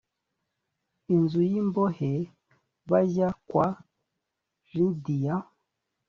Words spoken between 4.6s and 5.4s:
lidiya